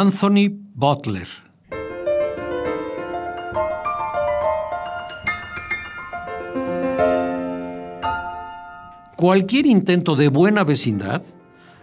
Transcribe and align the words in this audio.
Anthony 0.00 0.50
Butler. 0.76 1.26
Cualquier 9.16 9.66
intento 9.66 10.14
de 10.14 10.28
buena 10.28 10.62
vecindad 10.62 11.22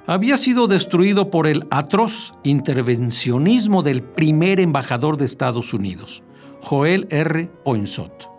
había 0.08 0.38
sido 0.38 0.68
destruido 0.68 1.30
por 1.30 1.46
el 1.46 1.68
atroz 1.72 2.34
intervencionismo 2.44 3.84
del 3.84 4.02
primer 4.02 4.62
embajador 4.62 5.18
de 5.18 5.26
Estados 5.26 5.74
Unidos, 5.74 6.24
Joel 6.62 7.08
R. 7.10 7.52
Poinsot, 7.66 8.30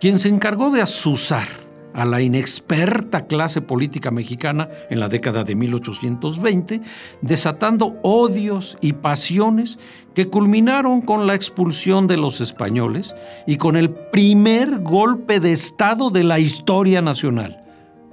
quien 0.00 0.20
se 0.20 0.28
encargó 0.28 0.70
de 0.70 0.82
asusar 0.82 1.48
a 1.94 2.04
la 2.04 2.20
inexperta 2.20 3.26
clase 3.26 3.60
política 3.60 4.10
mexicana 4.10 4.68
en 4.90 5.00
la 5.00 5.08
década 5.08 5.44
de 5.44 5.54
1820, 5.54 6.80
desatando 7.20 7.96
odios 8.02 8.78
y 8.80 8.94
pasiones 8.94 9.78
que 10.14 10.28
culminaron 10.28 11.02
con 11.02 11.26
la 11.26 11.34
expulsión 11.34 12.06
de 12.06 12.16
los 12.16 12.40
españoles 12.40 13.14
y 13.46 13.56
con 13.56 13.76
el 13.76 13.90
primer 13.90 14.80
golpe 14.80 15.40
de 15.40 15.52
Estado 15.52 16.10
de 16.10 16.24
la 16.24 16.38
historia 16.38 17.00
nacional, 17.02 17.64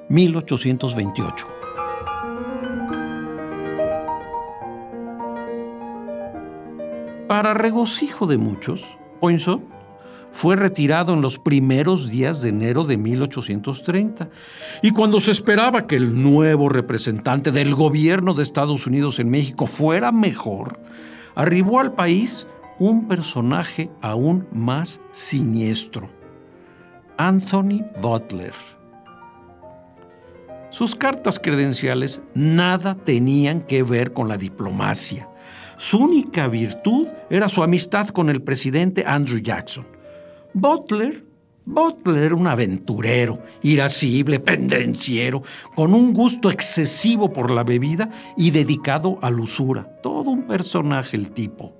1828. 0.09 1.47
Para 7.27 7.53
regocijo 7.53 8.25
de 8.25 8.37
muchos, 8.37 8.85
Poinsot 9.19 9.76
fue 10.37 10.55
retirado 10.55 11.15
en 11.15 11.21
los 11.21 11.39
primeros 11.39 12.11
días 12.11 12.43
de 12.43 12.49
enero 12.49 12.83
de 12.83 12.95
1830. 12.95 14.29
Y 14.83 14.91
cuando 14.91 15.19
se 15.19 15.31
esperaba 15.31 15.87
que 15.87 15.95
el 15.95 16.21
nuevo 16.21 16.69
representante 16.69 17.51
del 17.51 17.73
gobierno 17.73 18.35
de 18.35 18.43
Estados 18.43 18.85
Unidos 18.85 19.17
en 19.17 19.31
México 19.31 19.65
fuera 19.65 20.11
mejor, 20.11 20.79
arribó 21.33 21.79
al 21.79 21.93
país 21.93 22.45
un 22.77 23.07
personaje 23.07 23.89
aún 23.99 24.47
más 24.51 25.01
siniestro, 25.09 26.07
Anthony 27.17 27.83
Butler. 27.99 28.53
Sus 30.69 30.93
cartas 30.93 31.39
credenciales 31.39 32.21
nada 32.35 32.93
tenían 32.93 33.61
que 33.61 33.81
ver 33.81 34.13
con 34.13 34.27
la 34.27 34.37
diplomacia. 34.37 35.27
Su 35.77 35.97
única 35.97 36.47
virtud 36.47 37.07
era 37.31 37.49
su 37.49 37.63
amistad 37.63 38.09
con 38.09 38.29
el 38.29 38.43
presidente 38.43 39.03
Andrew 39.07 39.39
Jackson. 39.39 39.96
Butler, 40.59 41.23
Butler, 41.65 42.33
un 42.33 42.47
aventurero, 42.47 43.43
irascible, 43.61 44.39
pendenciero, 44.39 45.43
con 45.75 45.93
un 45.93 46.13
gusto 46.13 46.49
excesivo 46.49 47.31
por 47.31 47.51
la 47.51 47.63
bebida 47.63 48.09
y 48.35 48.49
dedicado 48.49 49.19
a 49.21 49.29
lusura. 49.29 49.99
Todo 50.01 50.31
un 50.31 50.47
personaje 50.47 51.15
el 51.15 51.29
tipo. 51.29 51.75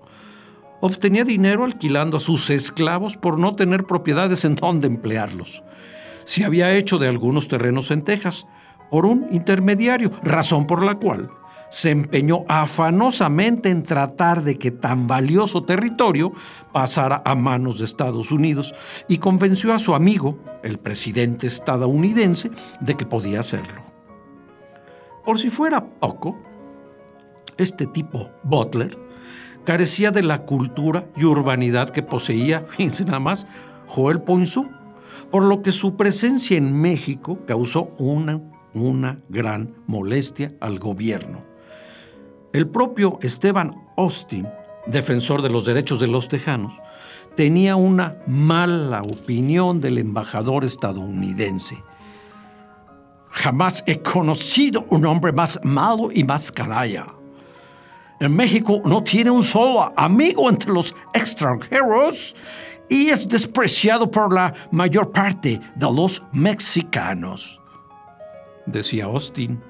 Obtenía 0.80 1.24
dinero 1.24 1.64
alquilando 1.64 2.18
a 2.18 2.20
sus 2.20 2.52
esclavos 2.52 3.18
por 3.18 3.40
no 3.40 3.56
tener 3.56 3.86
propiedades 3.86 4.46
en 4.46 4.54
donde 4.54 4.86
emplearlos. 4.86 5.64
Se 6.24 6.46
había 6.46 6.76
hecho 6.76 7.00
de 7.00 7.08
algunos 7.08 7.48
terrenos 7.48 7.90
en 7.90 8.04
Texas 8.04 8.46
por 8.92 9.08
un 9.08 9.26
intermediario, 9.32 10.12
razón 10.22 10.68
por 10.68 10.86
la 10.86 11.00
cual 11.00 11.32
se 11.70 11.92
empeñó 11.92 12.46
afanosamente 12.48 13.70
en 13.70 13.84
tratar 13.84 14.44
de 14.44 14.58
que 14.58 14.72
tan 14.72 15.08
valioso 15.08 15.64
territorio 15.64 16.34
pasara 16.72 17.22
a 17.26 17.36
manos 17.36 17.80
de 17.80 17.86
Estados 17.86 18.32
Unidos 18.32 18.74
y 19.08 19.18
convenció 19.18 19.74
a 19.74 19.80
su 19.80 19.94
amigo, 19.96 20.40
el 20.64 20.80
presidente 20.80 21.48
estadounidense, 21.48 22.52
de 22.80 22.96
que 22.96 23.06
podía 23.06 23.40
hacerlo. 23.40 23.84
Por 25.26 25.40
si 25.40 25.50
fuera 25.50 25.86
poco, 25.86 26.38
este 27.58 27.86
tipo, 27.86 28.30
Butler, 28.44 28.98
carecía 29.66 30.12
de 30.12 30.24
la 30.24 30.46
cultura 30.46 31.10
y 31.18 31.26
urbanidad 31.26 31.90
que 31.90 32.04
poseía, 32.04 32.62
fíjense 32.70 33.04
nada 33.06 33.20
más, 33.20 33.48
Joel 33.88 34.22
Poinsou, 34.22 34.70
por 35.32 35.44
lo 35.44 35.62
que 35.62 35.74
su 35.74 35.98
presencia 35.98 36.58
en 36.58 36.80
México 36.80 37.40
causó 37.46 37.94
una, 37.98 38.42
una 38.74 39.20
gran 39.28 39.76
molestia 39.88 40.54
al 40.62 40.80
gobierno. 40.80 41.47
El 42.58 42.68
propio 42.68 43.20
Esteban 43.22 43.86
Austin, 43.98 44.50
defensor 44.88 45.44
de 45.44 45.50
los 45.50 45.64
derechos 45.64 46.00
de 46.00 46.08
los 46.08 46.28
tejanos, 46.28 46.74
tenía 47.36 47.76
una 47.76 48.18
mala 48.26 49.04
opinión 49.04 49.80
del 49.80 50.00
embajador 50.00 50.66
estadounidense. 50.66 51.78
Jamás 53.30 53.84
he 53.86 54.02
conocido 54.02 54.88
un 54.90 55.06
hombre 55.06 55.32
más 55.34 55.60
malo 55.64 56.10
y 56.12 56.24
más 56.24 56.52
canalla. 56.52 57.06
En 58.20 58.36
México 58.36 58.82
no 58.86 59.04
tiene 59.04 59.30
un 59.30 59.44
solo 59.44 59.94
amigo 59.96 60.50
entre 60.50 60.74
los 60.74 60.96
extranjeros 61.14 62.36
y 62.90 63.10
es 63.10 63.30
despreciado 63.30 64.10
por 64.10 64.34
la 64.34 64.52
mayor 64.72 65.12
parte 65.12 65.62
de 65.76 65.94
los 65.94 66.24
mexicanos, 66.32 67.60
decía 68.66 69.06
Austin. 69.06 69.62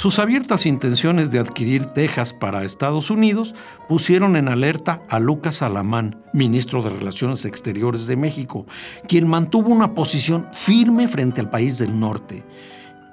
Sus 0.00 0.18
abiertas 0.18 0.64
intenciones 0.64 1.30
de 1.30 1.40
adquirir 1.40 1.84
Texas 1.84 2.32
para 2.32 2.64
Estados 2.64 3.10
Unidos 3.10 3.54
pusieron 3.86 4.34
en 4.36 4.48
alerta 4.48 5.02
a 5.10 5.20
Lucas 5.20 5.60
Alamán, 5.60 6.24
ministro 6.32 6.80
de 6.80 6.88
Relaciones 6.88 7.44
Exteriores 7.44 8.06
de 8.06 8.16
México, 8.16 8.64
quien 9.06 9.28
mantuvo 9.28 9.68
una 9.68 9.94
posición 9.94 10.48
firme 10.54 11.06
frente 11.06 11.42
al 11.42 11.50
país 11.50 11.76
del 11.76 12.00
norte. 12.00 12.46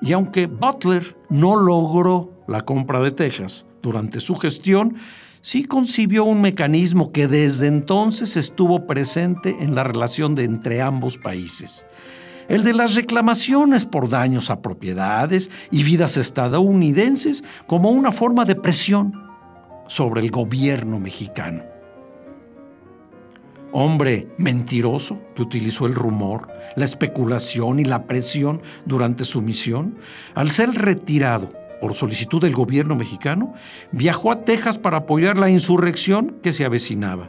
Y 0.02 0.14
aunque 0.14 0.48
Butler 0.48 1.18
no 1.30 1.58
logró 1.58 2.32
la 2.48 2.62
compra 2.62 3.02
de 3.02 3.12
Texas 3.12 3.66
durante 3.82 4.22
su 4.22 4.36
gestión, 4.36 4.96
sí 5.42 5.66
concibió 5.66 6.24
un 6.24 6.40
mecanismo 6.40 7.12
que 7.12 7.28
desde 7.28 7.68
entonces 7.68 8.38
estuvo 8.38 8.88
presente 8.88 9.58
en 9.60 9.76
la 9.76 9.84
relación 9.84 10.40
entre 10.40 10.82
ambos 10.82 11.18
países 11.18 11.86
el 12.50 12.64
de 12.64 12.74
las 12.74 12.96
reclamaciones 12.96 13.86
por 13.86 14.10
daños 14.10 14.50
a 14.50 14.62
propiedades 14.62 15.52
y 15.72 15.84
vidas 15.84 16.18
estadounidenses 16.18 17.44
como 17.66 17.92
una 17.92 18.12
forma 18.12 18.46
de 18.46 18.56
presión 18.56 19.14
sobre 19.88 20.22
el 20.22 20.32
gobierno 20.32 21.00
mexicano. 21.00 21.64
Hombre 23.74 24.30
mentiroso 24.38 25.20
que 25.36 25.42
utilizó 25.42 25.86
el 25.86 25.94
rumor, 25.94 26.48
la 26.76 26.86
especulación 26.86 27.80
y 27.80 27.86
la 27.86 28.04
presión 28.04 28.62
durante 28.86 29.26
su 29.26 29.42
misión, 29.42 29.98
al 30.36 30.52
ser 30.52 30.72
retirado 30.74 31.52
por 31.82 31.94
solicitud 31.94 32.42
del 32.42 32.56
gobierno 32.56 32.96
mexicano, 32.96 33.54
viajó 33.92 34.32
a 34.32 34.42
Texas 34.42 34.78
para 34.78 34.98
apoyar 34.98 35.38
la 35.38 35.50
insurrección 35.50 36.38
que 36.42 36.54
se 36.54 36.66
avecinaba. 36.66 37.28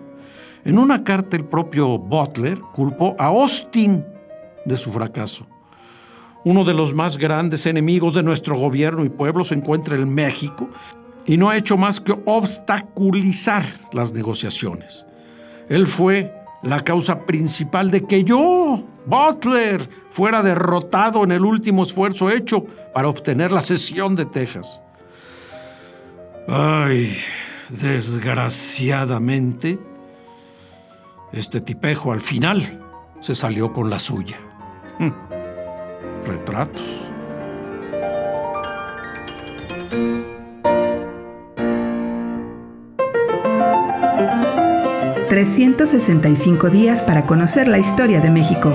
En 0.65 0.79
una 0.79 1.05
carta 1.05 1.37
el 1.37 1.45
propio 1.45 1.99
Butler 1.99 2.61
culpó 2.73 3.17
a 3.19 3.27
Austin 3.27 4.05
de 4.69 4.77
su 4.77 4.93
fracaso. 4.93 5.47
Uno 6.45 6.65
de 6.65 6.75
los 6.75 6.95
más 6.95 7.19
grandes 7.19 7.67
enemigos 7.67 8.15
de 8.15 8.23
nuestro 8.23 8.57
gobierno 8.57 9.05
y 9.05 9.09
pueblo 9.09 9.43
se 9.45 9.55
encuentra 9.55 9.97
en 9.97 10.15
México 10.15 10.69
y 11.27 11.37
no 11.37 11.51
ha 11.51 11.57
hecho 11.57 11.77
más 11.77 12.01
que 12.01 12.17
obstaculizar 12.25 13.65
las 13.93 14.13
negociaciones. 14.13 15.05
Él 15.69 15.87
fue 15.87 16.35
la 16.63 16.81
causa 16.81 17.27
principal 17.27 17.91
de 17.91 18.07
que 18.07 18.25
yo, 18.25 18.83
Butler, 19.07 19.89
fuera 20.11 20.43
derrotado 20.43 21.25
en 21.25 21.33
el 21.33 21.45
último 21.45 21.83
esfuerzo 21.83 22.31
hecho 22.31 22.65
para 22.95 23.09
obtener 23.09 23.53
la 23.53 23.63
cesión 23.63 24.17
de 24.17 24.25
Texas. 24.25 24.83
Ay, 26.49 27.15
desgraciadamente, 27.69 29.79
este 31.33 31.61
tipejo 31.61 32.13
al 32.13 32.23
final 32.23 32.83
se 33.21 33.35
salió 33.35 33.73
con 33.73 33.91
la 33.91 33.99
suya. 33.99 34.39
Retratos. 36.27 36.85
...365 45.31 46.71
días 46.71 47.03
para 47.03 47.27
conocer 47.27 47.69
la 47.69 47.79
historia 47.79 48.19
de 48.19 48.31
México. 48.31 48.73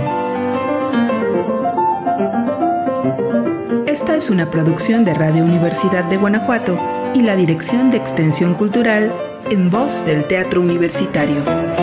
Esta 3.87 4.15
es 4.15 4.29
una 4.29 4.49
producción 4.49 5.03
de 5.03 5.13
Radio 5.15 5.43
Universidad 5.43 6.05
de 6.05 6.17
Guanajuato 6.17 6.79
y 7.15 7.23
la 7.23 7.35
Dirección 7.35 7.89
de 7.89 7.97
Extensión 7.97 8.53
Cultural 8.53 9.13
en 9.49 9.69
voz 9.69 10.05
del 10.05 10.25
Teatro 10.27 10.61
Universitario. 10.61 11.82